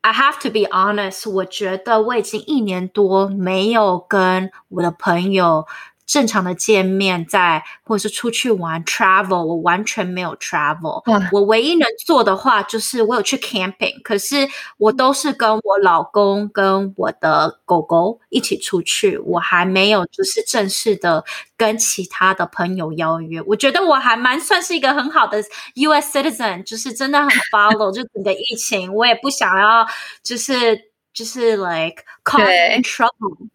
[0.02, 5.66] ，I have to be honest，我觉得我已经一年多没有跟我的朋友。
[6.12, 11.02] 正常的见面，在或者是出去玩 travel，我完全没有 travel。
[11.32, 14.46] 我唯一能做的话，就是我有去 camping，可是
[14.78, 21.24] 我都是跟我老公跟我的狗狗一起出去，我还没有就是正式的
[21.56, 23.42] 跟其他的朋友邀约。
[23.44, 25.42] 我觉得我还蛮算是一个很好的
[25.76, 26.20] U.S.
[26.20, 29.88] citizen，就是真的很 follow， 就整个疫情，我也不想要
[30.22, 30.78] 就是
[31.14, 33.48] 就是 like cause trouble。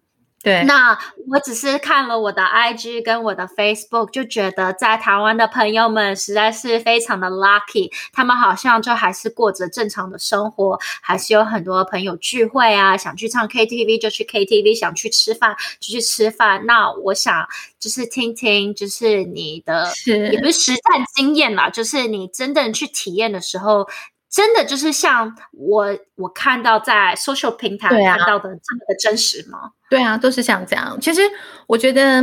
[0.46, 16.64] 对，那我只是看了我的 IG 跟我的 Facebook，就觉得在台湾的朋友们实在是非常的 lucky，他们好像就还是过着正常的生活，还是有很多朋友聚会啊，想去唱 KTV 就去 KTV，想去吃饭就去吃饭。
[16.64, 17.48] 那我想
[17.80, 19.92] 就是听听，就是你的，
[20.30, 23.88] 也不是实战经验啦，就是你真正去体验的时候。
[24.28, 29.70] 真的就是像我我看到在 social 平台看到的这么的真实吗？
[29.88, 30.98] 对啊，都是像这样。
[31.00, 31.20] 其实
[31.66, 32.22] 我觉得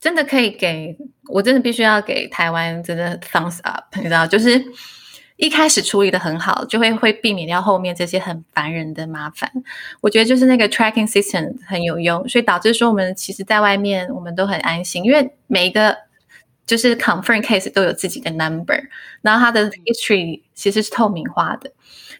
[0.00, 0.96] 真的可以给
[1.28, 4.64] 我真的必须要给台湾真的 thumbs up，你知道，就是
[5.36, 9.50] 一开始处理的很好，就会会避免掉后面这些很烦人的麻烦。
[10.00, 15.96] 我觉得就是那个 tracking system 很有用，所以导致说我们其实在外面我们都很安心，因为每一个。
[16.66, 18.80] 就是 confirm case 都有自己的 number，
[19.22, 21.72] 然后它的 history 其实是透明化的，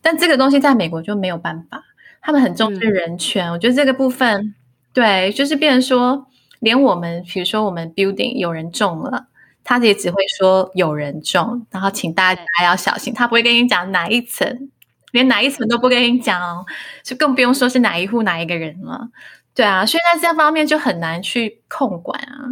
[0.03, 1.85] 但这个东西在美国就没有办法，
[2.21, 4.57] 他们很重视人权，我觉得这个部分
[4.93, 6.27] 对，就是变成说，
[6.61, 9.27] 连我们比如说我们 building 有人中了，
[9.65, 14.69] 他也只会说有人中，然后请大家要小心，他不会跟你讲哪一层，
[15.13, 16.65] 连哪一层都不跟你讲哦，
[17.03, 19.09] 就更不用说是哪一户哪一个人了，
[19.55, 22.49] 对啊，所以在这方面就很难去控管啊。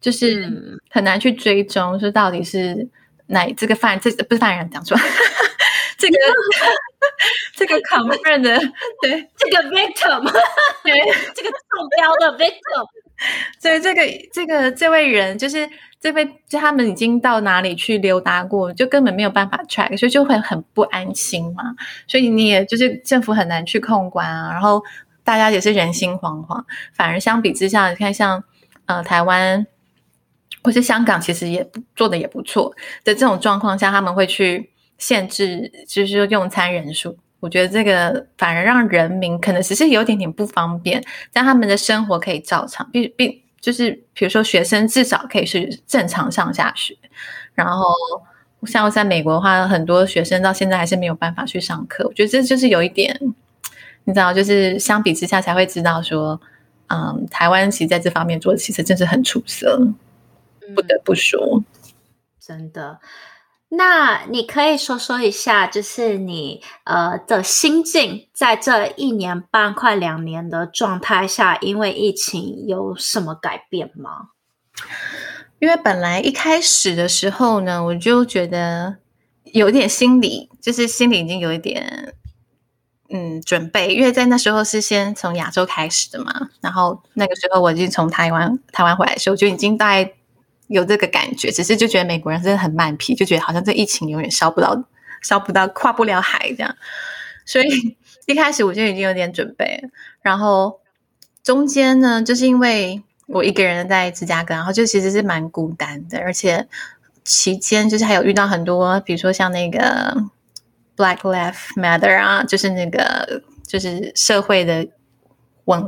[0.00, 2.88] 就是很难去追踪，说到底是
[3.26, 4.96] 哪这个犯这不是犯人讲错，
[5.98, 6.16] 这个
[7.54, 8.58] 这个 confirm 的
[9.02, 10.22] 对这个 victim
[10.84, 10.92] 对
[11.34, 12.86] 这个中标的 victim，
[13.58, 15.68] 所以这个这个这位人就是
[16.00, 21.74] 这位就他们已经到哪里去溜达过，就根本没有办法 track，所以就会很不安心嘛。
[22.06, 24.82] 所以你也就是政府很难去控管啊，然后。
[25.22, 26.64] 大家也是人心惶惶。
[26.94, 28.42] 反而相比之下，你看像
[28.86, 29.64] 呃台湾
[30.64, 37.18] 或是香港，其实也做的也不错的这种状况下，他们会去限制，就是说用餐人数。
[37.40, 46.94] 我觉得这个反而让人民可能只是有点点不方便，但他们的生活可以照常，并并就是比如说学生至少可以是正常上下学，
[47.54, 47.82] 然后
[48.66, 52.06] 像在美国的话，很多学生到现在还是没有办法去上课。
[52.06, 53.18] 我觉得这就是有一点，
[54.04, 56.38] 你知道，就是相比之下才会知道说，
[56.88, 59.80] 嗯，台湾其实在这方面做的其实真是很出色，
[60.76, 61.64] 不得不说，
[62.38, 62.98] 真的。
[63.72, 74.30] 那你可以说说一下，就是你呃的心境，在这一年半快两年的状态下，因为疫情有什么改变吗？
[75.60, 78.96] 因为本来一开始的时候呢，我就觉得
[79.44, 82.14] 有点心理，就是心里已经有一点
[83.08, 90.12] 嗯准备，因为在那时候是先从亚洲开始的嘛，然后那个时候我已经从台湾台湾回来的时候，就已经大概。
[90.70, 94.84] 有这个感觉，只是就觉得美国人真的很慢皮，就觉得好像这疫情永远烧不到、
[95.20, 96.76] 烧不到、跨不了海这样。
[97.44, 99.82] 所以 一开始我就已经有点准备，
[100.22, 100.78] 然后
[101.42, 106.68] 中间呢，就是因为我一个人在芝加哥，然后就其实是蛮孤单的，而且
[107.24, 110.16] 期间就是还有遇到很多，比如说像那个
[110.96, 114.86] Black Lives Matter 啊，就是那个就是社会的。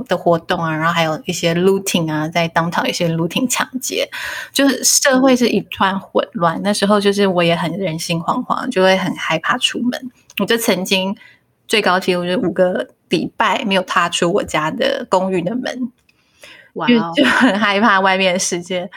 [0.05, 4.09] 的活动啊，然后还有一些 looting 啊，在当场一些 looting 抢劫，
[4.53, 6.61] 就是社会是一团混乱。
[6.62, 10.11] 那时候就是我也很人心惶惶，就会很害怕出门。
[10.38, 11.16] 我就曾经
[11.66, 15.90] 最高纪录就是五个礼拜没有踏出我家的公寓的门，
[16.75, 18.90] 哇，就很害怕外面的世界，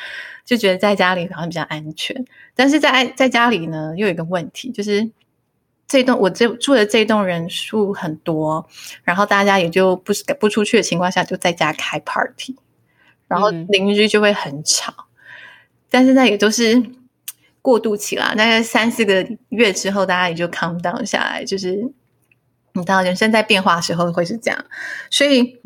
[0.44, 2.26] 就觉得在家里好像比较安全。
[2.56, 5.10] 但是在在家里呢，又有一个问题，就是。
[5.88, 8.68] 这栋我这住的这栋人数很多，
[9.04, 12.56] 然后大家也就不不出去的情况下，就在家开 party，
[13.28, 14.94] 然后邻居就会很吵。
[15.90, 16.84] 但是那也都是
[17.62, 21.46] 过渡期啦，大概三四个月之后，大家也就 calm down 下来。
[21.46, 21.76] 就是
[22.74, 24.66] 你知道，人生在变化的时候会是这样，
[25.10, 25.60] 所以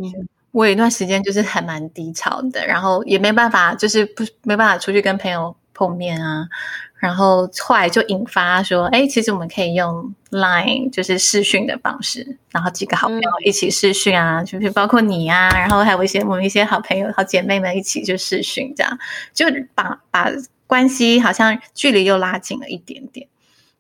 [0.52, 6.50] 我有一段时间就是还蛮低潮的，然后也没办法，就是不没办法出去跟朋友碰面啊。
[6.96, 19.00] 然后后来就引发说，哎，其实我们可以用 Line，就是视讯的方式，然后几个好朋友一起视讯啊，就是包括你啊，然后还有一些我们一些好朋友、好姐妹们一起就视讯，这样
[19.34, 20.30] 就把把
[20.68, 23.30] 关系好像距离又拉近了一点点，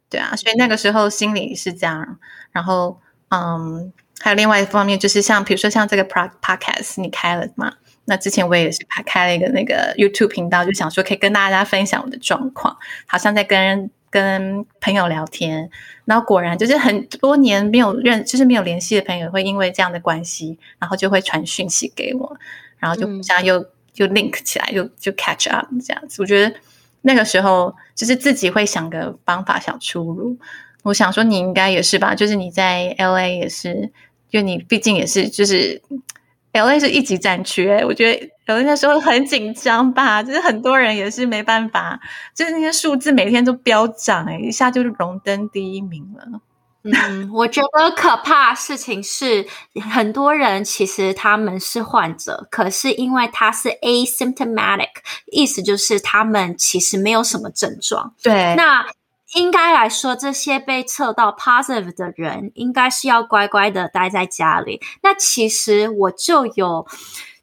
[0.09, 2.19] 对啊，所以那个时候心里是这样。
[2.53, 7.73] 然后，嗯，还有另外一方面就是像，比如说像这个 Podcast，你开了吗？
[8.09, 15.69] 那之前我也是开开了一个那个 YouTube 频道，就想说可以跟大家分享我的状况，好像在跟跟朋友聊天。
[16.05, 22.35] 然后果然就是很多年没有认，就是没有联系的朋友，会因为这样的关系，然后就会传讯息给我，
[22.79, 26.23] 然后就互相又又 link 起来，又就 catch up 这样子。
[26.23, 26.55] 我觉得
[27.03, 30.35] 那个时候就是自己会想个方法想出路。
[30.81, 33.91] 我想说你应该也是吧，就是你在 LA 也是，
[34.31, 35.79] 就你毕竟也是就是。
[36.51, 41.99] L A 是一级战区，哎，我觉得 L A 那时候很紧张吧，就是很多人也是没办法，
[42.35, 46.41] 就是那些数字每天都飙涨，哎，一下就是荣登第一名了。
[46.83, 49.45] 嗯，我觉得可怕事情是，
[49.91, 54.87] 很多人其实他们是患者，可是因为他是 asymptomatic，
[55.31, 58.13] 意思就是他们其实没有什么症状。
[58.23, 58.85] 对，那。
[59.35, 64.81] 应该来说，这些被测到 positive 的人，应该是要乖乖的待在家里。
[65.03, 66.87] 那其实我就有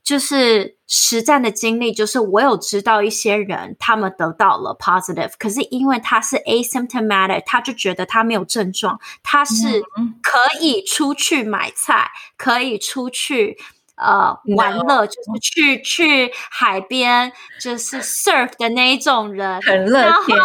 [0.02, 9.82] 就是实战的经历，就是我有知道一些人，他们得到了 positive，可是因为他是 asymptomatic，他就觉得他没有症状，他是
[10.22, 13.58] 可以出去买菜，可以出去
[13.96, 20.36] 呃玩乐，就是去去海边，就是 surf 的那一种人，很乐天。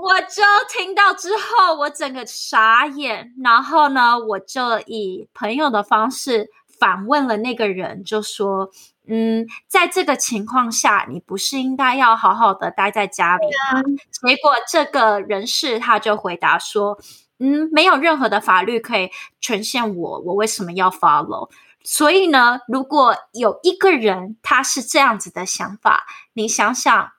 [0.00, 3.34] 我就听到之后，我整个傻眼。
[3.42, 8.70] 然后呢，我就以朋友的方式反问了那个人，就说
[9.08, 13.82] ：“嗯，在这个情况下，你不是应该要好好的待在家里吗？”
[14.12, 16.96] 结果这个人士他就回答说
[17.40, 21.50] ：“嗯，没有任何的法律可以权限我，我为什么要 follow？
[21.82, 27.10] 所以呢，如果有一个人他是这样子的想法，你想想。”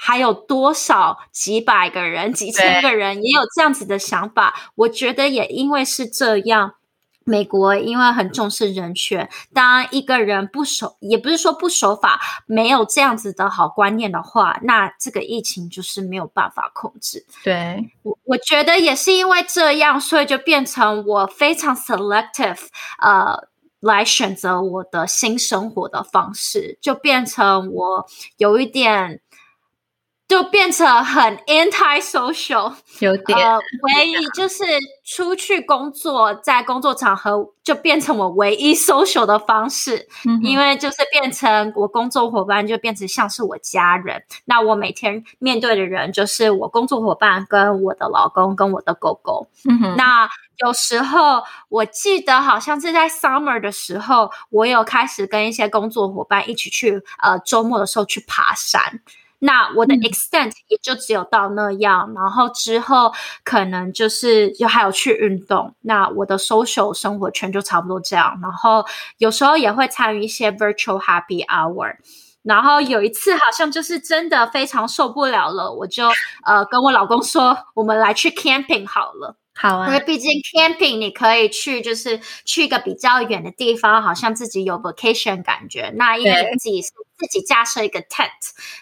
[0.00, 4.54] 还有多少几百个人、几千个人也有这样子的想法？
[4.76, 6.76] 我觉得也因为是这样，
[7.24, 17.26] 美国因为很重视人权，当一个人不守，也不是说不守法，没有这样子的好观念的话，那这个疫情就是没有办法控制。
[17.42, 22.68] 对我，我觉得也是因为这样，所以就变成我非常 selective，
[23.00, 23.48] 呃。
[23.80, 29.20] 来选择我的新生活的方式，就变成我有一点。
[30.28, 34.62] 就变成很 anti social，有点，呃，唯一就是
[35.02, 40.06] 出去工作，在工作场合就变成我唯一 social 的方式，
[40.42, 49.48] 因为就是变成我工作伙伴就变成像是我家人，那我每天面对的人就是我工作伙伴跟我的老公跟我的狗狗。
[49.64, 59.00] 嗯那有时候我记得好像是在 summer 的时候，我有开始跟一些工作伙伴一起去，呃，周末的时候去爬山。
[59.40, 63.12] 那我的 extent 也就只有到那样，然后之后
[63.44, 65.74] 可能就是就还有去运动。
[65.82, 68.84] 那我的 social 生活圈就差不多这样，然后
[69.18, 71.96] 有时候也会参与一些 virtual happy hour。
[72.42, 76.08] 然后有一次好像就是真的非常受不了了，我就
[76.44, 79.36] 呃跟我老公说，我们来去 camping 好了。
[79.60, 85.92] 好啊，因为毕竟 camping 你可以去，就是去一个比较远的地方，好像自己有 vacation 感觉。
[85.96, 88.28] 那因为自己是自己架设一个 tent，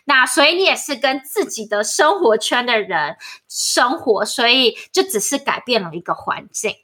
[0.04, 3.16] 那所以你也是跟自己的生活圈的人
[3.48, 6.74] 生活，所以就只是改变了一个环境。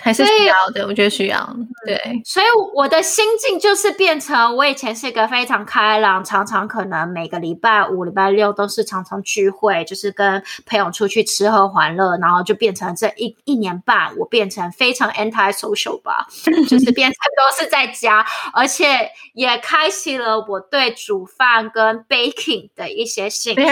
[0.00, 1.56] 还是需要的，我觉得需要。
[1.86, 16.26] 对，所以我的心境就是变成，我以前是一个非常开朗，常常可能每个礼拜五、礼拜六都是常常聚会，就是跟朋友出去吃喝玩乐，然后就变成这一一年半，我变成非常 anti social 吧，
[16.68, 23.62] 就是变成都是在家，而且也开启了我对煮饭跟 baking 的一些兴趣。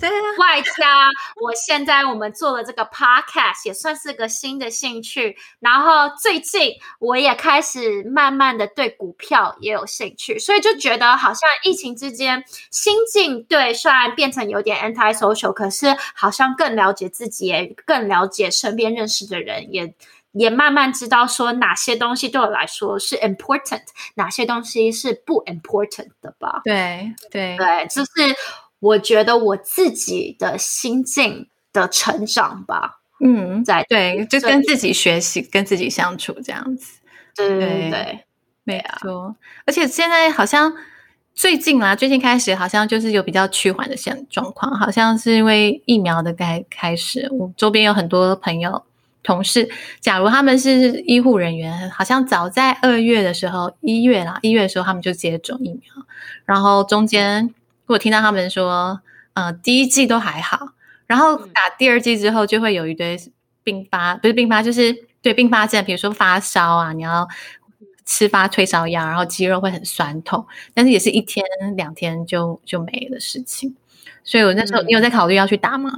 [0.00, 1.08] 对啊，外加
[1.40, 5.36] 我现在我们做了这个 podcast，也算是个新的兴趣。
[5.60, 19.94] 然后最近我也开始慢慢的对股票也有兴趣，所以就觉得好像疫情之间心境对，虽然变成有点 anti social，可是好像更了解自己，也更了解身边认识的人，也
[20.32, 23.82] 也慢慢知道说哪些东西对我来说是 important，
[24.14, 26.62] 哪些东西是不 important 的吧？
[26.64, 28.10] 对对对，就是。
[28.82, 36.98] 我觉得我自己的心境的成长吧，嗯，在对，就跟自己学习，跟自己相处这样子，
[37.36, 38.24] 对对对，
[38.64, 39.36] 没错。
[39.66, 40.74] 而且现在好像
[41.32, 47.28] 最近啦，最近开始好像就是有比较趋缓的现状况，好像是因为疫苗的开开始。
[47.30, 48.82] 我周边有很多朋友、
[49.22, 49.70] 同事，
[50.00, 56.04] 假如他们是医护人员，好像早在二月的时候，一月啦，一月的时候他们就接种疫苗，
[56.44, 57.54] 然后中间。
[57.86, 59.00] 我听到他们说，
[59.34, 60.68] 呃，第一季都还好，
[61.06, 63.18] 然后打第二季之后就会有一堆
[63.62, 67.28] 并发，不是并发，就是对并发症，比如说发烧啊，你要
[68.04, 71.44] 吃发退烧药，然后肌肉会很酸痛，但是也是一天
[71.76, 73.74] 两天就就没的事情。
[74.24, 75.90] 所以我那时候你有在考虑要去打吗？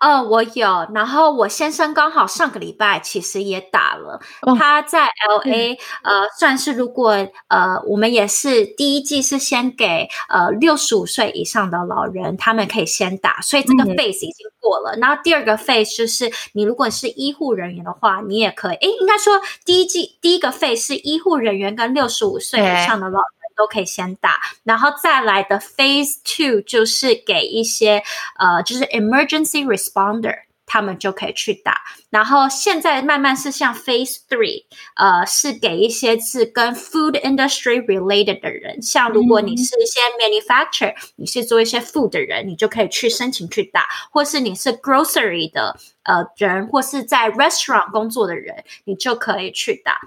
[0.00, 0.86] 哦，我有。
[0.94, 4.18] 然后我先生刚好上个礼拜其实也打了，
[4.58, 7.10] 他在 L A，呃，算是如果
[7.48, 14.96] 呃，我们也是第一季是先给呃六十五岁以上的老人，他们可以先打，所以这个 phase 已经过了。
[14.96, 18.76] 然后第二个 phase 就是你如果是医护人员的话，你也可以。
[18.76, 23.20] 诶，应该说第一季第一个 phase 是医护人员跟六十五岁以上的老。
[23.60, 28.02] 都可以先打，然后再来的 Phase Two 就是给一些
[28.38, 30.34] 呃，就是 Emergency Responder，
[30.64, 31.82] 他们就可以去打。
[32.08, 34.64] 然后现在慢慢是像 Phase Three，
[34.96, 50.00] 呃，是给一些是跟 Food Industry related 的人，像如果你是一些 Manufacturer，你是做一些 Food 的人，你就可以去申请去打；或是你是 Grocery 的呃人，或是在 Restaurant 工作的人，你就可以去打。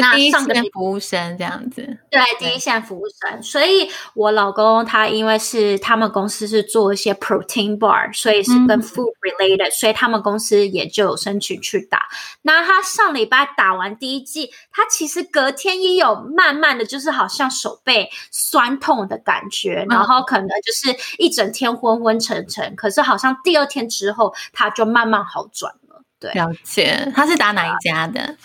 [0.00, 3.42] 第一线服务生这样子，对，第一线服务生。
[3.42, 12.08] 所以我老公他因为是他们公司是做一些 protein bar，所以是跟 food related，所以他们公司也就有申请去打。
[12.42, 22.74] 那他上礼拜打完第一季，他其实隔天也有慢慢的就是好像手背酸痛的感觉，然后可能就是一整天昏昏沉沉。
[22.76, 26.02] 可是好像第二天之后，他就慢慢好转了。
[26.18, 27.12] 对，了解。
[27.14, 28.36] 他是打哪一家的？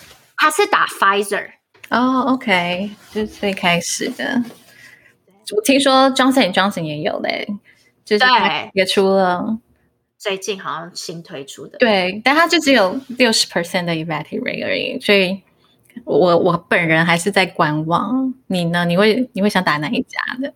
[0.42, 1.50] 他是打 Pfizer
[1.90, 4.42] 哦，OK，是最开始的。
[5.54, 7.46] 我听说 Johnson Johnson 也有嘞，
[8.04, 8.24] 就是
[8.72, 9.60] 也出了，
[10.18, 11.78] 最近好像新推出的。
[11.78, 15.40] 对，但它就只有六十 percent 的 evaluate rate 而已，所以
[16.04, 18.34] 我我本人还是在观望。
[18.48, 18.84] 你呢？
[18.84, 20.52] 你会你会想打哪一家的？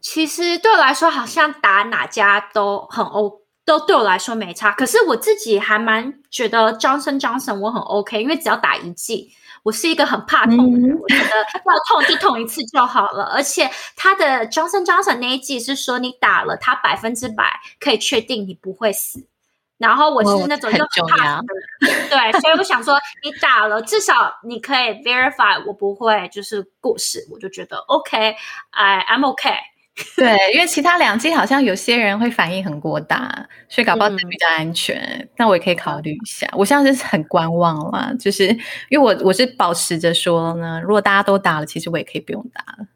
[0.00, 3.41] 其实对我来说，好像打哪家都很 O。
[3.64, 9.32] 都对我来说没差，可是我自己还蛮觉得 Johnson Johnson 我很 OK，因为只要打一剂，
[9.62, 13.24] 我是一个很怕痛的人，我觉得要痛就痛一次就好了。
[13.32, 19.26] 而且他的 Johnson Johnson 那一剂是说你打了，他百分之百可以确定你不会死。
[19.78, 29.50] 然后我是那种很又重要怕死的人，对，所以我想说，你打了，至少你可以 verify 我不会就是过世，我就觉得 OK，I I'm OK。
[30.16, 35.28] 对，因为其他两剂好像有些人会反应很过大，所以搞不好比较安全。
[35.36, 36.48] 那我也可以考虑一下。
[36.56, 38.46] 我现在是很观望啦，就是
[38.88, 42.86] 因为我我是保持着说呢，如果大家都打了，其实我也可以不用打了，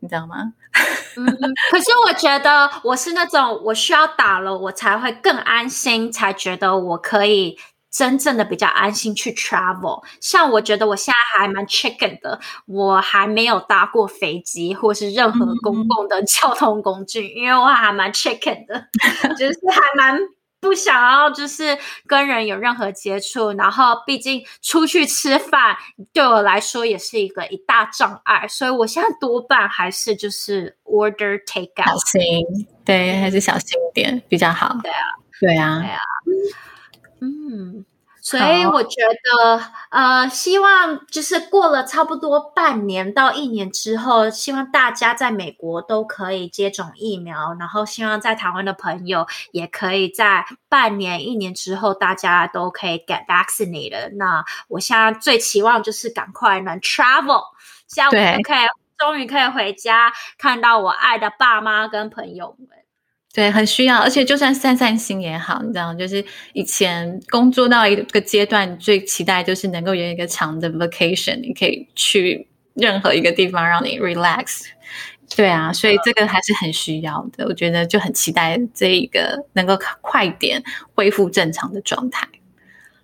[0.00, 0.54] 你知道吗？
[1.18, 1.26] 嗯，
[1.70, 7.58] 可是我觉得我是那种我需要打了，我才会更安心，才觉得我可以
[7.96, 10.04] 真正的比较安心去 travel。
[10.20, 18.88] 像我觉得我现在还蛮 chicken 的，我还没有搭过飞机或是任何公共的 交通工具，因为我还蛮 chicken 的，
[19.38, 20.18] 就是还蛮。
[20.58, 21.78] 不想要就是
[22.08, 25.76] 跟人有任何接触，然后毕竟出去吃饭
[26.12, 32.18] 对我来说也是一个一大障碍，所以我现在多半还是就是 order take out，小。
[32.18, 32.44] 心，
[32.84, 34.74] 对，还是小心一点比较好。
[34.82, 34.98] 对啊，
[35.40, 36.00] 对啊，对啊
[37.20, 37.84] 嗯，
[38.20, 54.16] 所以我觉得，呃，希望就是过了差不多半年到一年之后，希望大家在美国都可以接种疫苗，然后希望在台湾的朋友也可以在半年、一年之后，大家都可以 get vaccinated。
[54.16, 57.44] 那我现在最期望就是赶快能 travel，
[57.88, 58.58] 这样我们可以
[58.98, 62.75] 终于可以回家看到我爱的爸妈跟朋友们。
[63.36, 66.24] 对，很需要，而且就算散散心也好，你知道，就是
[66.54, 74.62] 以前工作到一个阶段，最期待就是能够有一个长的 vacation，你可以去任何一个地方让你 relax。
[75.36, 80.62] 对啊，所以这个还是很需要的，我觉得就很期待这一个能够快点
[80.94, 82.26] 恢复正常的状态。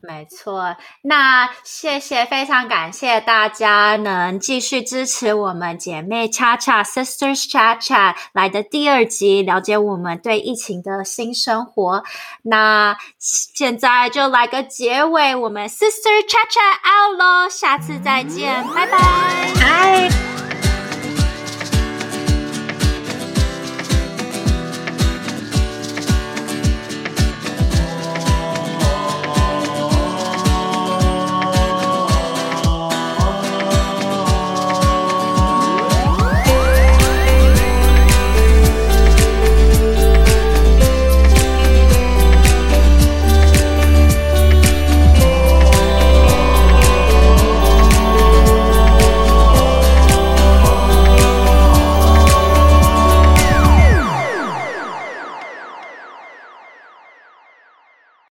[0.03, 12.03] 没错，那谢谢，非常感谢大家能继续支持我们姐妹恰恰 Sisters 恰恰来的第二集，了解我们对疫情的新生活。
[12.43, 18.99] 那现在就来个结尾，我们 sister cha cha out 喽，下次再见，拜拜。
[19.61, 20.52] 嗨。